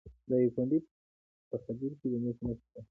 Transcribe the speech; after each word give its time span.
د 0.03 0.03
دایکنډي 0.31 0.79
په 1.49 1.55
خدیر 1.63 1.91
کې 1.99 2.07
د 2.11 2.15
مسو 2.23 2.41
نښې 2.47 2.55
شته. 2.61 2.79